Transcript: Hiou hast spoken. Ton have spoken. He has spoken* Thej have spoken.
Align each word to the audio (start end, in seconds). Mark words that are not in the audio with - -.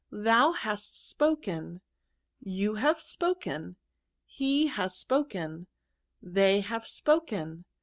Hiou 0.11 0.53
hast 0.57 0.99
spoken. 0.99 1.79
Ton 2.43 2.75
have 2.77 2.99
spoken. 2.99 3.75
He 4.25 4.65
has 4.65 4.97
spoken* 4.97 5.67
Thej 6.25 6.63
have 6.63 6.87
spoken. 6.87 7.65